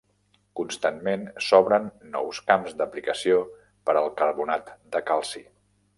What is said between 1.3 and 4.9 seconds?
s'obren nous camps d'aplicació per al carbonat